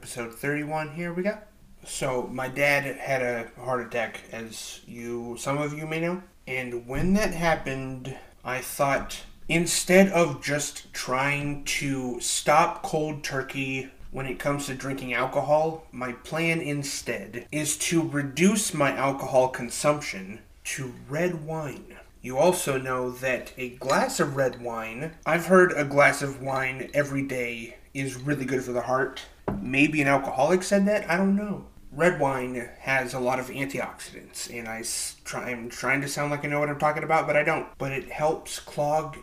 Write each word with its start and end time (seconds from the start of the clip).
episode 0.00 0.32
31. 0.32 0.92
Here 0.92 1.12
we 1.12 1.22
go. 1.22 1.36
So, 1.84 2.26
my 2.32 2.48
dad 2.48 2.84
had 2.96 3.20
a 3.20 3.50
heart 3.60 3.86
attack, 3.86 4.22
as 4.32 4.80
you, 4.86 5.36
some 5.38 5.58
of 5.58 5.76
you 5.76 5.86
may 5.86 6.00
know. 6.00 6.22
And 6.46 6.86
when 6.86 7.12
that 7.14 7.34
happened, 7.34 8.16
I 8.42 8.60
thought 8.60 9.24
instead 9.46 10.08
of 10.08 10.42
just 10.42 10.90
trying 10.94 11.64
to 11.64 12.18
stop 12.18 12.82
cold 12.82 13.22
turkey 13.22 13.90
when 14.10 14.24
it 14.24 14.38
comes 14.38 14.64
to 14.66 14.74
drinking 14.74 15.12
alcohol, 15.12 15.86
my 15.92 16.12
plan 16.12 16.62
instead 16.62 17.46
is 17.52 17.76
to 17.90 18.00
reduce 18.00 18.72
my 18.72 18.96
alcohol 18.96 19.48
consumption 19.48 20.40
to 20.64 20.94
red 21.10 21.44
wine. 21.44 21.98
You 22.22 22.38
also 22.38 22.78
know 22.78 23.10
that 23.10 23.52
a 23.58 23.76
glass 23.76 24.18
of 24.18 24.34
red 24.34 24.62
wine, 24.62 25.12
I've 25.26 25.46
heard 25.46 25.74
a 25.76 25.84
glass 25.84 26.22
of 26.22 26.40
wine 26.40 26.90
every 26.94 27.22
day 27.22 27.76
is 27.92 28.16
really 28.16 28.44
good 28.46 28.62
for 28.62 28.72
the 28.72 28.82
heart. 28.82 29.20
Maybe 29.60 30.00
an 30.02 30.08
alcoholic 30.08 30.62
said 30.62 30.86
that, 30.86 31.08
I 31.10 31.16
don't 31.16 31.36
know. 31.36 31.66
Red 31.92 32.20
wine 32.20 32.70
has 32.80 33.14
a 33.14 33.20
lot 33.20 33.40
of 33.40 33.48
antioxidants, 33.48 34.48
and 34.56 34.68
I 34.68 34.84
try, 35.24 35.50
I'm 35.50 35.68
trying 35.68 36.00
to 36.02 36.08
sound 36.08 36.30
like 36.30 36.44
I 36.44 36.48
know 36.48 36.60
what 36.60 36.68
I'm 36.68 36.78
talking 36.78 37.02
about, 37.02 37.26
but 37.26 37.36
I 37.36 37.42
don't. 37.42 37.66
But 37.78 37.92
it 37.92 38.10
helps 38.10 38.60
clog, 38.60 39.18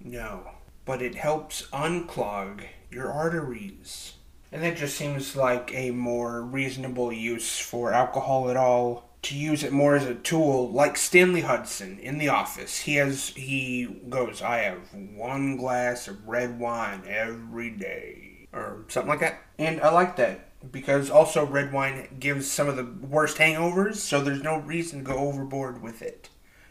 no, 0.00 0.50
but 0.84 1.02
it 1.02 1.16
helps 1.16 1.62
unclog 1.72 2.62
your 2.90 3.10
arteries. 3.10 4.14
And 4.52 4.62
that 4.62 4.76
just 4.76 4.96
seems 4.96 5.34
like 5.34 5.72
a 5.74 5.90
more 5.90 6.42
reasonable 6.42 7.12
use 7.12 7.58
for 7.58 7.92
alcohol 7.92 8.50
at 8.50 8.56
all 8.56 9.10
to 9.22 9.36
use 9.36 9.62
it 9.62 9.72
more 9.72 9.94
as 9.94 10.04
a 10.04 10.14
tool 10.14 10.70
like 10.70 10.96
Stanley 10.96 11.40
Hudson 11.40 11.98
in 11.98 12.18
the 12.18 12.28
office. 12.28 12.80
He 12.80 12.96
has 12.96 13.28
he 13.30 13.86
goes, 14.08 14.42
I 14.42 14.58
have 14.58 14.92
one 14.92 15.56
glass 15.56 16.06
of 16.06 16.28
red 16.28 16.58
wine 16.58 17.02
every 17.06 17.70
day 17.70 18.31
or 18.52 18.84
something 18.88 19.08
like 19.08 19.20
that. 19.20 19.40
And 19.58 19.80
I 19.80 19.90
like 19.90 20.16
that 20.16 20.48
because 20.70 21.10
also 21.10 21.44
red 21.44 21.72
wine 21.72 22.16
gives 22.20 22.50
some 22.50 22.68
of 22.68 22.76
the 22.76 22.84
worst 22.84 23.38
hangovers, 23.38 23.96
so 23.96 24.20
there's 24.20 24.42
no 24.42 24.58
reason 24.58 25.00
to 25.00 25.04
go 25.04 25.18
overboard 25.18 25.82
with 25.82 26.02
it. 26.02 26.28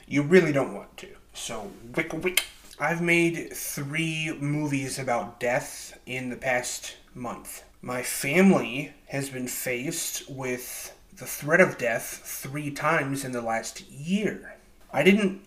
You 0.08 0.22
really 0.22 0.52
don't 0.52 0.74
want 0.74 0.98
to. 0.98 1.10
So, 1.34 1.72
wick 1.96 2.14
wick. 2.14 2.46
I've 2.80 3.02
made 3.02 3.54
three 3.54 4.36
movies 4.40 4.98
about 4.98 5.40
death 5.40 6.00
in 6.06 6.30
the 6.30 6.36
past 6.36 6.98
month. 7.14 7.64
My 7.82 8.02
family 8.02 8.94
has 9.08 9.30
been 9.30 9.48
faced 9.48 10.30
with 10.30 10.94
the 11.16 11.26
threat 11.26 11.62
of 11.62 11.78
death 11.78 12.22
three 12.24 12.72
times 12.72 13.24
in 13.24 13.32
the 13.34 13.42
last 13.42 13.88
year. 13.90 14.58
I 14.92 15.04
didn't 15.04 15.42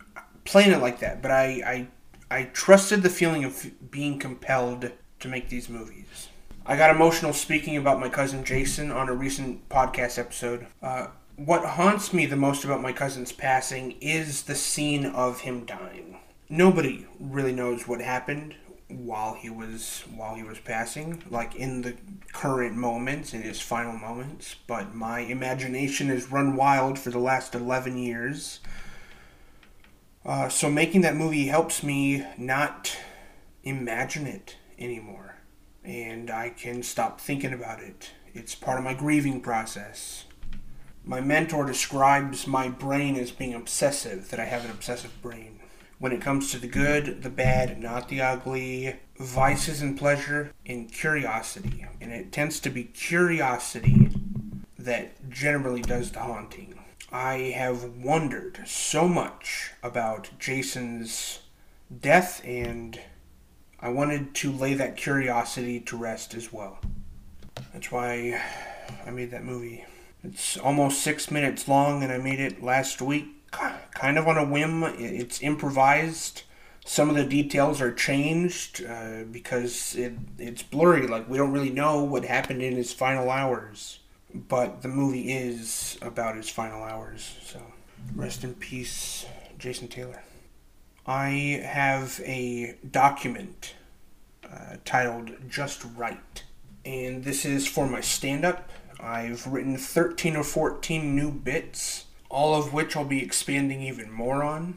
plan 0.45 0.73
it 0.73 0.81
like 0.81 1.01
that, 1.01 1.23
but 1.23 1.31
I, 1.31 1.89
I, 2.31 2.37
I 2.39 2.45
trusted 2.45 3.03
the 3.03 3.11
feeling 3.11 3.45
of 3.45 3.91
being 3.91 4.19
compelled 4.19 4.93
to 5.25 5.29
make 5.31 5.49
these 5.49 5.71
movies. 5.71 6.29
I 6.67 6.77
got 6.77 6.95
emotional 6.95 7.33
speaking 7.33 7.79
about 7.79 7.99
my 7.99 8.11
cousin 8.11 8.45
Jason 8.45 8.93
on 8.93 9.09
a 9.09 9.15
recent 9.15 9.69
podcast 9.71 10.19
episode. 10.19 10.67
Uh, 10.83 11.09
what 11.37 11.65
haunts 11.65 12.13
me 12.13 12.27
the 12.27 12.37
most 12.37 12.63
about 12.65 12.83
my 12.83 12.93
cousin's 12.93 13.33
passing 13.33 13.93
is 14.03 14.43
the 14.43 14.55
scene 14.55 15.07
of 15.07 15.41
him 15.41 15.65
dying. 15.65 16.19
Nobody 16.51 17.07
really 17.19 17.53
knows 17.53 17.89
what 17.89 18.03
happened 18.03 18.55
while 18.89 19.33
he 19.33 19.49
was 19.49 20.05
while 20.15 20.35
he 20.35 20.43
was 20.43 20.59
passing, 20.59 21.23
like 21.31 21.57
in 21.57 21.81
the 21.81 21.97
current 22.35 22.77
moments, 22.77 23.33
in 23.33 23.41
his 23.41 23.63
final 23.63 23.95
moments. 23.95 24.57
But 24.67 24.95
my 24.95 25.21
imagination 25.21 26.09
has 26.09 26.31
run 26.31 26.55
wild 26.55 26.99
for 26.99 27.09
the 27.09 27.19
last 27.19 27.55
eleven 27.55 27.97
years. 27.97 28.61
Uh, 30.25 30.51
so 30.51 30.71
making 30.71 31.01
that 31.01 31.17
movie 31.17 31.47
helps 31.47 31.83
me 31.83 32.25
not 32.37 32.95
imagine 33.63 34.27
it 34.27 34.57
anymore, 34.79 35.37
and 35.85 36.31
I 36.31 36.51
can 36.51 36.83
stop 36.83 37.21
thinking 37.21 37.53
about 37.53 37.81
it. 37.81 38.11
It's 38.33 38.55
part 38.55 38.79
of 38.79 38.85
my 38.85 38.95
grieving 38.95 39.41
process. 39.41 40.25
My 41.05 41.21
mentor 41.21 41.67
describes 41.67 42.47
my 42.47 42.69
brain 42.69 43.17
as 43.17 43.31
being 43.31 43.55
obsessive, 43.55 44.31
that 44.31 44.41
I 44.41 44.47
have 44.47 44.65
an 44.65 44.71
obsessive 44.71 45.21
brain 45.23 45.61
when 45.99 46.13
it 46.13 46.21
comes 46.21 46.51
to 46.51 46.59
the 46.59 46.67
good, 46.67 47.23
the 47.23 47.31
bad, 47.31 47.81
not 47.81 48.09
the 48.09 48.21
ugly, 48.21 48.97
vices 49.19 49.81
and 49.81 49.97
pleasure, 49.97 50.53
and 50.67 50.93
curiosity. 50.93 51.87
And 52.01 52.13
it 52.13 52.33
tends 52.33 52.61
to 52.61 52.71
be 52.71 52.85
curiosity 52.85 54.11
that 54.79 55.31
generally 55.31 55.83
does 55.83 56.11
the 56.11 56.21
haunting. 56.21 56.79
I 57.11 57.55
have 57.57 57.85
wondered 57.97 58.61
so 58.67 59.07
much 59.07 59.71
about 59.83 60.31
Jason's 60.39 61.41
death, 62.01 62.43
and 62.45 62.99
I 63.85 63.91
wanted 63.91 64.35
to 64.37 64.51
lay 64.51 64.73
that 64.73 64.97
curiosity 64.97 65.79
to 65.81 65.97
rest 65.99 66.33
as 66.33 66.51
well. 66.51 66.79
That's 67.75 67.93
why 67.93 68.43
I 69.07 69.11
made 69.11 69.31
that 69.33 69.45
movie. 69.45 69.85
It's 70.23 70.57
almost 70.57 71.03
six 71.03 71.31
minutes 71.31 71.69
long, 71.69 72.03
and 72.03 72.11
I 72.11 72.17
made 72.17 72.41
it 72.41 72.63
last 72.63 73.03
week 73.03 73.27
kind 73.51 74.17
of 74.17 74.27
on 74.27 74.39
a 74.39 74.45
whim. 74.45 74.85
It's 74.85 75.43
improvised. 75.43 76.45
Some 76.87 77.11
of 77.11 77.17
the 77.17 77.27
details 77.27 77.83
are 77.83 77.93
changed 77.93 78.83
uh, 78.83 79.25
because 79.31 79.95
it, 79.97 80.15
it's 80.39 80.63
blurry. 80.63 81.07
Like, 81.07 81.29
we 81.29 81.37
don't 81.37 81.53
really 81.53 81.69
know 81.69 82.03
what 82.03 82.25
happened 82.25 82.63
in 82.63 82.77
his 82.77 82.91
final 82.91 83.29
hours. 83.29 83.99
But 84.35 84.81
the 84.81 84.89
movie 84.89 85.31
is 85.31 85.99
about 86.01 86.37
his 86.37 86.49
final 86.49 86.83
hours. 86.83 87.37
So, 87.45 87.61
rest 88.17 88.45
in 88.45 88.55
peace, 88.55 89.27
Jason 89.59 89.89
Taylor. 89.89 90.23
I 91.07 91.63
have 91.65 92.21
a 92.25 92.77
document 92.91 93.75
uh, 94.51 94.77
titled 94.85 95.33
Just 95.49 95.85
Right. 95.97 96.43
And 96.85 97.25
this 97.25 97.45
is 97.45 97.67
for 97.67 97.87
my 97.87 98.01
stand 98.01 98.45
up. 98.45 98.71
I've 99.01 99.47
written 99.47 99.77
13 99.77 100.37
or 100.37 100.45
14 100.45 101.15
new 101.15 101.31
bits 101.31 102.05
all 102.35 102.57
of 102.57 102.73
which 102.73 102.97
I'll 102.97 103.05
be 103.05 103.23
expanding 103.23 103.81
even 103.81 104.11
more 104.11 104.43
on, 104.43 104.77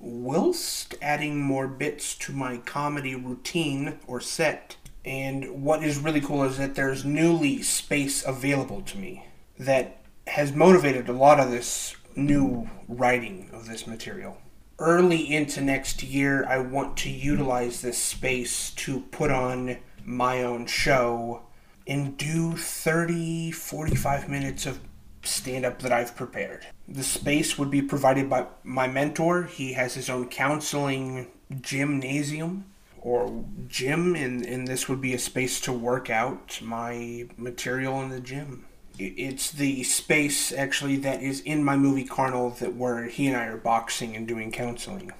whilst 0.00 0.94
adding 1.02 1.38
more 1.38 1.68
bits 1.68 2.14
to 2.16 2.32
my 2.32 2.56
comedy 2.56 3.14
routine 3.14 3.98
or 4.06 4.22
set. 4.22 4.76
And 5.04 5.62
what 5.62 5.84
is 5.84 5.98
really 5.98 6.22
cool 6.22 6.44
is 6.44 6.56
that 6.56 6.76
there's 6.76 7.04
newly 7.04 7.60
space 7.60 8.24
available 8.24 8.80
to 8.80 8.96
me 8.96 9.26
that 9.58 10.00
has 10.28 10.54
motivated 10.54 11.10
a 11.10 11.12
lot 11.12 11.38
of 11.38 11.50
this 11.50 11.94
new 12.16 12.70
writing 12.88 13.50
of 13.52 13.68
this 13.68 13.86
material. 13.86 14.38
Early 14.78 15.32
into 15.32 15.60
next 15.60 16.02
year, 16.02 16.44
I 16.46 16.58
want 16.58 16.96
to 16.98 17.10
utilize 17.10 17.80
this 17.80 17.96
space 17.98 18.70
to 18.72 19.00
put 19.00 19.30
on 19.30 19.76
my 20.04 20.42
own 20.42 20.66
show 20.66 21.42
and 21.86 22.16
do 22.16 22.56
30, 22.56 23.52
45 23.52 24.28
minutes 24.28 24.66
of 24.66 24.80
stand 25.22 25.64
up 25.64 25.80
that 25.82 25.92
I've 25.92 26.16
prepared. 26.16 26.66
The 26.88 27.04
space 27.04 27.56
would 27.56 27.70
be 27.70 27.82
provided 27.82 28.28
by 28.28 28.46
my 28.64 28.88
mentor. 28.88 29.44
He 29.44 29.74
has 29.74 29.94
his 29.94 30.10
own 30.10 30.28
counseling 30.28 31.28
gymnasium 31.60 32.64
or 33.00 33.44
gym, 33.68 34.16
and, 34.16 34.44
and 34.44 34.66
this 34.66 34.88
would 34.88 35.00
be 35.00 35.14
a 35.14 35.18
space 35.18 35.60
to 35.60 35.72
work 35.72 36.10
out 36.10 36.58
my 36.62 37.26
material 37.36 38.00
in 38.02 38.08
the 38.08 38.20
gym. 38.20 38.64
It's 38.98 39.50
the 39.50 39.82
space 39.82 40.52
actually 40.52 40.96
that 40.98 41.22
is 41.22 41.40
in 41.40 41.64
my 41.64 41.76
movie 41.76 42.04
Carnal 42.04 42.50
that 42.50 42.74
where 42.76 43.04
he 43.04 43.26
and 43.26 43.36
I 43.36 43.46
are 43.46 43.56
boxing 43.56 44.14
and 44.14 44.26
doing 44.26 44.52
counseling. 44.52 45.12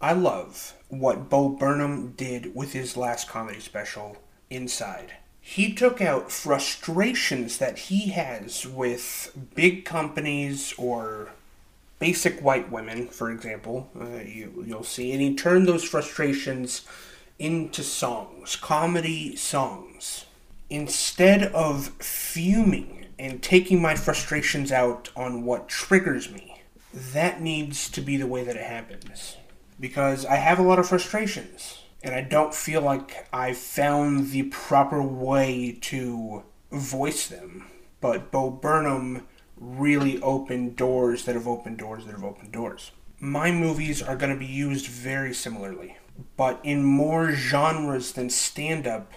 I 0.00 0.12
love 0.12 0.74
what 0.88 1.30
Bo 1.30 1.48
Burnham 1.48 2.12
did 2.12 2.54
with 2.54 2.72
his 2.72 2.96
last 2.96 3.28
comedy 3.28 3.60
special, 3.60 4.18
Inside 4.50 5.14
he 5.44 5.74
took 5.74 6.00
out 6.00 6.30
frustrations 6.30 7.58
that 7.58 7.76
he 7.76 8.10
has 8.10 8.64
with 8.64 9.36
big 9.56 9.84
companies 9.84 10.72
or 10.78 11.30
basic 11.98 12.40
white 12.40 12.70
women, 12.70 13.08
for 13.08 13.28
example. 13.30 13.90
Uh, 14.00 14.20
you, 14.24 14.64
you'll 14.64 14.84
see, 14.84 15.10
and 15.10 15.20
he 15.20 15.34
turned 15.34 15.66
those 15.66 15.82
frustrations 15.82 16.82
into 17.40 17.82
songs, 17.82 18.54
comedy 18.54 19.34
songs. 19.34 20.26
Instead 20.70 21.42
of 21.52 21.88
fuming 21.98 23.01
and 23.22 23.40
taking 23.40 23.80
my 23.80 23.94
frustrations 23.94 24.72
out 24.72 25.08
on 25.14 25.44
what 25.44 25.68
triggers 25.68 26.28
me, 26.28 26.60
that 26.92 27.40
needs 27.40 27.88
to 27.88 28.00
be 28.00 28.16
the 28.16 28.26
way 28.26 28.42
that 28.42 28.56
it 28.56 28.66
happens. 28.66 29.36
Because 29.78 30.26
I 30.26 30.34
have 30.34 30.58
a 30.58 30.62
lot 30.62 30.80
of 30.80 30.88
frustrations 30.88 31.82
and 32.02 32.16
I 32.16 32.22
don't 32.22 32.52
feel 32.52 32.80
like 32.80 33.28
I've 33.32 33.58
found 33.58 34.30
the 34.30 34.42
proper 34.42 35.00
way 35.00 35.78
to 35.82 36.42
voice 36.72 37.28
them. 37.28 37.68
But 38.00 38.32
Bo 38.32 38.50
Burnham 38.50 39.28
really 39.56 40.20
opened 40.20 40.74
doors 40.74 41.24
that 41.24 41.36
have 41.36 41.46
opened 41.46 41.78
doors 41.78 42.04
that 42.06 42.12
have 42.12 42.24
opened 42.24 42.50
doors. 42.50 42.90
My 43.20 43.52
movies 43.52 44.02
are 44.02 44.16
going 44.16 44.32
to 44.32 44.38
be 44.38 44.52
used 44.52 44.86
very 44.86 45.32
similarly, 45.32 45.96
but 46.36 46.58
in 46.64 46.82
more 46.82 47.30
genres 47.30 48.14
than 48.14 48.30
stand 48.30 48.88
up 48.88 49.12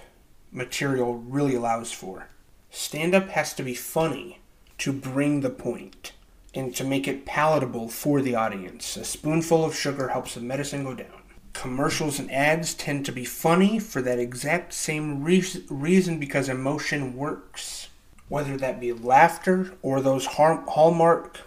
material 0.52 1.16
really 1.16 1.56
allows 1.56 1.92
for. 1.92 2.30
Stand 2.76 3.16
up 3.16 3.30
has 3.30 3.54
to 3.54 3.64
be 3.64 3.74
funny 3.74 4.40
to 4.80 4.92
bring 4.92 5.40
the 5.40 5.50
point 5.50 6.12
and 6.54 6.76
to 6.76 6.84
make 6.84 7.08
it 7.08 7.26
palatable 7.26 7.88
for 7.88 8.22
the 8.22 8.36
audience. 8.36 8.98
A 8.98 9.06
spoonful 9.06 9.64
of 9.64 9.74
sugar 9.74 10.10
helps 10.10 10.36
the 10.36 10.42
medicine 10.42 10.84
go 10.84 10.94
down 10.94 11.22
commercials 11.54 12.20
and 12.20 12.30
ads 12.32 12.74
tend 12.74 13.06
to 13.06 13.14
be 13.14 13.24
funny 13.24 13.80
for 13.80 14.02
that 14.02 14.20
exact 14.20 14.74
same 14.74 15.24
re- 15.24 15.64
reason 15.70 16.20
because 16.20 16.50
emotion 16.50 17.16
works. 17.16 17.88
whether 18.28 18.58
that 18.58 18.80
be 18.80 18.92
laughter 18.92 19.72
or 19.82 20.02
those 20.02 20.26
Hallmark 20.26 21.40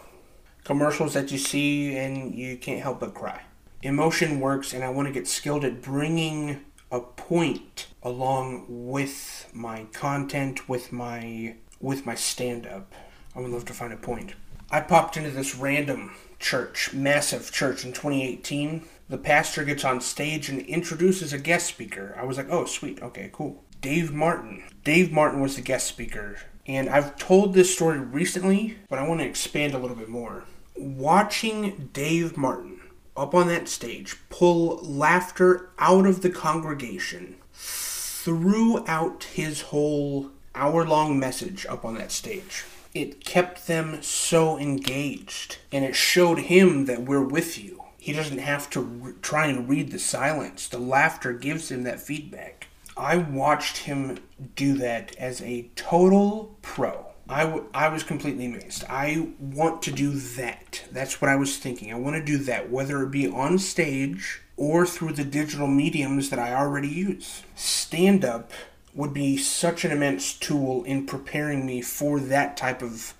commercials 0.65 1.13
that 1.13 1.31
you 1.31 1.37
see 1.37 1.95
and 1.97 2.35
you 2.35 2.57
can't 2.57 2.83
help 2.83 3.01
but 3.01 3.15
cry. 3.15 3.43
Emotion 3.83 4.41
works, 4.41 4.73
and 4.73 4.83
I 4.83 4.89
want 4.89 5.09
to 5.09 5.15
get 5.15 5.29
skilled 5.29 5.65
at 5.65 5.83
bringing 5.83 6.65
a 6.91 7.01
point 7.01 7.87
along 8.03 8.67
with 8.69 9.51
my 9.53 9.85
content, 9.93 10.69
with 10.69 10.93
my 10.93 11.57
with 11.81 12.07
my 12.07 12.15
stand 12.15 12.67
up. 12.67 12.93
I 13.35 13.41
would 13.41 13.51
love 13.51 13.65
to 13.67 13.73
find 13.73 13.93
a 13.93 13.97
point. 13.97 14.35
I 14.71 14.81
popped 14.81 15.17
into 15.17 15.31
this 15.31 15.55
random 15.55 16.17
church, 16.39 16.93
massive 16.93 17.53
church 17.53 17.85
in 17.85 17.93
2018. 17.93 18.85
The 19.09 19.19
pastor 19.19 19.65
gets 19.65 19.85
on 19.85 20.01
stage 20.01 20.49
and 20.49 20.61
introduces 20.63 21.33
a 21.33 21.39
guest 21.39 21.67
speaker. 21.67 22.15
I 22.21 22.25
was 22.25 22.37
like, 22.37 22.51
oh, 22.51 22.67
sweet, 22.67 23.01
okay, 23.03 23.31
cool. 23.33 23.65
Dave 23.81 24.13
Martin. 24.13 24.65
Dave 24.85 25.13
Martin 25.13 25.41
was 25.41 25.57
the 25.57 25.63
guest 25.63 25.87
speaker. 25.87 26.37
And 26.67 26.91
I've 26.91 27.17
told 27.17 27.55
this 27.55 27.73
story 27.73 27.99
recently, 27.99 28.77
but 28.91 28.99
I 28.99 29.09
want 29.09 29.21
to 29.21 29.27
expand 29.27 29.73
a 29.73 29.79
little 29.79 29.97
bit 29.97 30.09
more. 30.09 30.45
Watching 30.77 31.91
Dave 31.93 32.37
Martin 32.37 32.78
up 33.19 33.35
on 33.35 33.49
that 33.49 33.69
stage 33.69 34.17
pull 34.31 34.79
laughter 34.83 35.71
out 35.79 36.07
of 36.07 36.23
the 36.23 36.31
congregation 36.31 37.37
throughout 37.53 39.25
his 39.25 39.63
whole 39.63 40.31
hour 40.55 40.87
long 40.87 41.19
message 41.19 41.67
up 41.67 41.85
on 41.85 41.95
that 41.95 42.13
stage 42.13 42.65
it 42.95 43.25
kept 43.25 43.67
them 43.67 44.03
so 44.03 44.59
engaged 44.59 45.59
and 45.71 45.85
it 45.85 45.95
showed 45.95 46.39
him 46.39 46.87
that 46.87 47.03
we're 47.03 47.23
with 47.23 47.63
you. 47.63 47.85
He 47.99 48.13
doesn't 48.13 48.39
have 48.39 48.71
to 48.71 48.81
re- 48.81 49.13
try 49.23 49.47
and 49.47 49.69
read 49.69 49.93
the 49.93 49.99
silence. 49.99 50.69
The 50.69 50.79
laughter 50.79 51.33
gives 51.33 51.71
him 51.71 51.83
that 51.83 52.01
feedback. 52.01 52.69
I 52.97 53.19
watched 53.19 53.79
him 53.79 54.19
do 54.57 54.75
that 54.79 55.15
as 55.17 55.41
a 55.43 55.69
total 55.77 56.57
pro. 56.63 57.08
I, 57.29 57.45
w- 57.45 57.67
I 57.75 57.89
was 57.89 58.03
completely 58.03 58.47
amazed. 58.47 58.85
I 58.89 59.29
want 59.39 59.83
to 59.83 59.93
do 59.93 60.13
that. 60.13 60.85
That's 60.91 61.21
what 61.21 61.31
I 61.31 61.37
was 61.37 61.59
thinking. 61.59 61.93
I 61.93 61.99
want 61.99 62.17
to 62.17 62.25
do 62.25 62.39
that, 62.45 62.71
whether 62.71 63.03
it 63.03 63.11
be 63.11 63.29
on 63.29 63.59
stage 63.59 64.41
or 64.57 64.87
through 64.87 65.13
the 65.13 65.25
digital 65.25 65.67
mediums 65.67 66.31
that 66.31 66.39
I 66.39 66.55
already 66.55 66.89
use. 66.89 67.43
Stand 67.55 68.25
up 68.25 68.51
would 68.95 69.13
be 69.13 69.37
such 69.37 69.85
an 69.85 69.93
immense 69.93 70.33
tool 70.33 70.83
in 70.85 71.07
preparing 71.07 71.67
me 71.67 71.83
for 71.83 72.19
that 72.19 72.57
type 72.57 72.83
of 72.83 73.15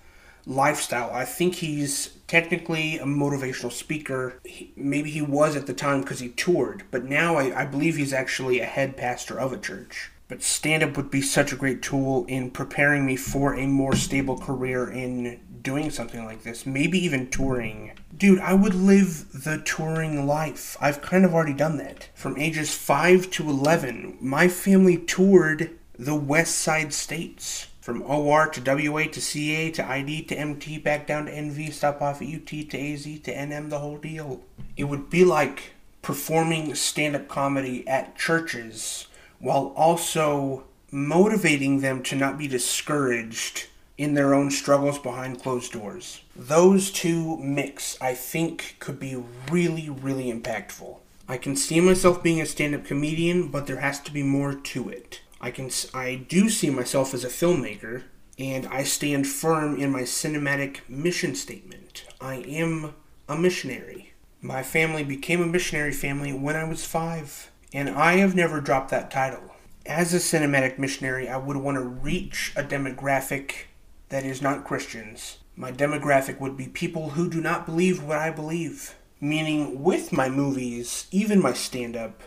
lifestyle. 0.45 1.11
I 1.11 1.25
think 1.25 1.55
he's 1.55 2.17
technically 2.27 2.97
a 2.97 3.05
motivational 3.05 3.71
speaker. 3.71 4.39
He, 4.43 4.73
maybe 4.75 5.11
he 5.11 5.21
was 5.21 5.55
at 5.55 5.67
the 5.67 5.73
time 5.73 6.01
because 6.01 6.19
he 6.19 6.29
toured, 6.29 6.83
but 6.91 7.05
now 7.05 7.37
I, 7.37 7.61
I 7.61 7.65
believe 7.65 7.95
he's 7.95 8.13
actually 8.13 8.59
a 8.59 8.65
head 8.65 8.97
pastor 8.97 9.39
of 9.39 9.53
a 9.53 9.57
church. 9.57 10.11
But 10.29 10.43
stand 10.43 10.83
up 10.83 10.95
would 10.95 11.09
be 11.09 11.23
such 11.23 11.51
a 11.51 11.57
great 11.57 11.81
tool 11.81 12.23
in 12.27 12.51
preparing 12.51 13.03
me 13.03 13.15
for 13.15 13.55
a 13.55 13.65
more 13.65 13.95
stable 13.95 14.37
career 14.37 14.87
in 14.87 15.39
doing 15.63 15.89
something 15.89 16.23
like 16.23 16.43
this, 16.43 16.67
maybe 16.67 17.03
even 17.03 17.31
touring. 17.31 17.93
Dude, 18.15 18.39
I 18.39 18.53
would 18.53 18.75
live 18.75 19.43
the 19.43 19.57
touring 19.57 20.27
life. 20.27 20.77
I've 20.79 21.01
kind 21.01 21.25
of 21.25 21.33
already 21.33 21.53
done 21.53 21.77
that. 21.77 22.09
From 22.13 22.37
ages 22.37 22.73
5 22.75 23.31
to 23.31 23.49
11, 23.49 24.19
my 24.21 24.47
family 24.47 24.97
toured 24.97 25.71
the 25.97 26.15
West 26.15 26.59
Side 26.59 26.93
states. 26.93 27.65
From 27.81 28.03
OR 28.03 28.47
to 28.49 28.61
WA 28.91 29.05
to 29.05 29.19
CA 29.19 29.71
to 29.71 29.89
ID 29.89 30.23
to 30.25 30.37
MT, 30.37 30.77
back 30.77 31.07
down 31.07 31.25
to 31.25 31.31
NV, 31.31 31.73
stop 31.73 32.03
off 32.03 32.21
at 32.21 32.27
UT 32.27 32.45
to 32.45 32.77
AZ 32.77 33.03
to 33.03 33.33
NM, 33.33 33.71
the 33.71 33.79
whole 33.79 33.97
deal. 33.97 34.41
It 34.77 34.83
would 34.83 35.09
be 35.09 35.25
like 35.25 35.73
performing 36.03 36.75
stand 36.75 37.15
up 37.15 37.27
comedy 37.27 37.87
at 37.87 38.15
churches 38.15 39.07
while 39.39 39.73
also 39.75 40.65
motivating 40.91 41.81
them 41.81 42.03
to 42.03 42.15
not 42.15 42.37
be 42.37 42.47
discouraged 42.47 43.67
in 43.97 44.13
their 44.13 44.33
own 44.33 44.49
struggles 44.49 44.97
behind 44.97 45.41
closed 45.41 45.73
doors. 45.73 46.21
Those 46.35 46.89
two 46.89 47.37
mix, 47.37 47.97
I 48.01 48.13
think, 48.13 48.77
could 48.79 48.99
be 48.99 49.21
really, 49.51 49.89
really 49.89 50.31
impactful. 50.31 50.99
I 51.27 51.37
can 51.37 51.55
see 51.55 51.79
myself 51.79 52.23
being 52.23 52.41
a 52.41 52.45
stand-up 52.45 52.85
comedian, 52.85 53.49
but 53.49 53.67
there 53.67 53.81
has 53.81 53.99
to 54.01 54.11
be 54.11 54.23
more 54.23 54.55
to 54.55 54.89
it. 54.89 55.21
I 55.41 55.51
can 55.51 55.69
I 55.93 56.15
do 56.15 56.49
see 56.49 56.69
myself 56.69 57.13
as 57.13 57.23
a 57.23 57.29
filmmaker, 57.29 58.03
and 58.37 58.65
I 58.67 58.83
stand 58.83 59.27
firm 59.27 59.77
in 59.79 59.91
my 59.91 60.03
cinematic 60.03 60.87
mission 60.89 61.35
statement. 61.35 62.05
I 62.19 62.35
am 62.35 62.95
a 63.27 63.37
missionary. 63.37 64.13
My 64.41 64.63
family 64.63 65.03
became 65.03 65.41
a 65.41 65.45
missionary 65.45 65.91
family 65.91 66.31
when 66.31 66.55
I 66.55 66.63
was 66.63 66.85
5, 66.85 67.48
and 67.73 67.89
I 67.89 68.17
have 68.17 68.35
never 68.35 68.61
dropped 68.61 68.89
that 68.91 69.11
title. 69.11 69.51
As 69.85 70.13
a 70.13 70.17
cinematic 70.17 70.77
missionary, 70.77 71.29
I 71.29 71.37
would 71.37 71.57
want 71.57 71.75
to 71.77 71.83
reach 71.83 72.53
a 72.55 72.63
demographic 72.63 73.65
that 74.09 74.25
is 74.25 74.41
not 74.41 74.65
Christians. 74.65 75.37
My 75.55 75.71
demographic 75.71 76.39
would 76.39 76.57
be 76.57 76.67
people 76.67 77.11
who 77.11 77.29
do 77.29 77.41
not 77.41 77.65
believe 77.65 78.03
what 78.03 78.17
I 78.17 78.31
believe. 78.31 78.95
Meaning, 79.21 79.83
with 79.83 80.13
my 80.13 80.29
movies, 80.29 81.07
even 81.11 81.41
my 81.41 81.53
stand 81.53 81.97
up, 81.97 82.21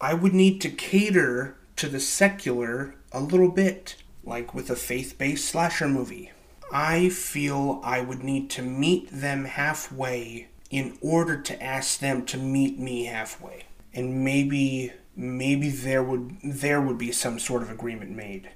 I 0.00 0.14
would 0.14 0.32
need 0.32 0.60
to 0.60 0.70
cater 0.70 1.56
to 1.76 1.88
the 1.88 2.00
secular 2.00 2.94
a 3.10 3.20
little 3.20 3.50
bit, 3.50 3.96
like 4.24 4.54
with 4.54 4.70
a 4.70 4.76
faith 4.76 5.18
based 5.18 5.46
slasher 5.46 5.88
movie. 5.88 6.30
I 6.72 7.08
feel 7.08 7.80
I 7.84 8.00
would 8.00 8.22
need 8.22 8.48
to 8.50 8.62
meet 8.62 9.08
them 9.10 9.44
halfway 9.44 10.48
in 10.70 10.96
order 11.00 11.40
to 11.40 11.62
ask 11.62 11.98
them 11.98 12.24
to 12.26 12.38
meet 12.38 12.78
me 12.78 13.04
halfway. 13.04 13.64
And 13.94 14.24
maybe 14.24 14.92
maybe 15.14 15.68
there 15.68 16.02
would 16.02 16.38
there 16.42 16.80
would 16.80 16.98
be 16.98 17.12
some 17.12 17.38
sort 17.38 17.62
of 17.62 17.70
agreement 17.70 18.10
made. 18.10 18.50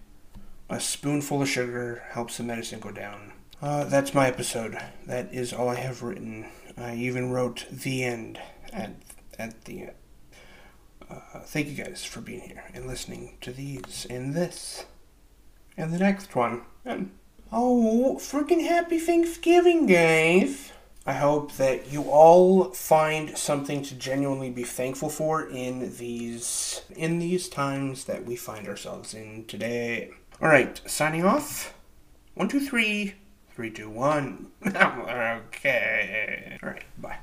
A 0.69 0.81
spoonful 0.81 1.43
of 1.43 1.49
sugar 1.49 2.03
helps 2.11 2.37
the 2.37 2.43
medicine 2.43 2.81
go 2.81 2.91
down. 2.91 3.33
Uh, 3.63 3.85
that's 3.85 4.15
my 4.15 4.27
episode. 4.27 4.77
That 5.07 5.33
is 5.33 5.53
all 5.53 5.69
I 5.69 5.77
have 5.77 6.03
written. 6.03 6.47
I 6.77 6.97
even 6.97 7.31
wrote 7.31 7.67
the 7.71 8.05
end 8.05 8.39
at 8.73 8.93
at 9.39 9.65
the 9.65 9.83
end. 9.83 9.93
Uh, 11.09 11.41
thank 11.45 11.69
you 11.69 11.85
guys 11.85 12.05
for 12.05 12.21
being 12.21 12.41
here 12.41 12.65
and 12.75 12.87
listening 12.87 13.37
to 13.41 13.53
these 13.53 14.07
and 14.11 14.35
this 14.35 14.87
and 15.77 15.93
the 15.93 15.99
next 15.99 16.35
one. 16.35 16.63
And 16.85 17.11
oh, 17.53 18.17
freaking 18.21 18.67
happy 18.67 18.99
Thanksgiving, 18.99 19.87
guys! 19.87 20.73
I 21.07 21.13
hope 21.13 21.53
that 21.53 21.93
you 21.93 22.03
all 22.03 22.71
find 22.73 23.39
something 23.39 23.83
to 23.85 23.95
genuinely 23.95 24.51
be 24.51 24.65
thankful 24.65 25.09
for 25.09 25.49
in 25.49 25.97
these 25.99 26.83
in 26.97 27.21
these 27.21 27.49
times 27.49 28.05
that 28.07 28.25
we 28.25 28.35
find 28.35 28.67
ourselves 28.67 29.15
in 29.15 29.45
today. 29.47 30.11
All 30.43 30.49
right, 30.49 30.81
signing 30.85 31.25
off. 31.25 31.75
One, 32.35 32.49
two, 32.49 32.61
three. 32.61 33.15
Three, 33.55 33.71
two, 33.71 33.89
one. 33.89 34.51
okay. 34.67 36.59
All 36.63 36.69
right, 36.69 36.85
bye. 36.99 37.19